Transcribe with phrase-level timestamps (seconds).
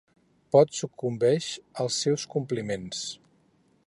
[0.55, 1.49] Pot sucumbeix
[1.85, 3.03] als seus compliments.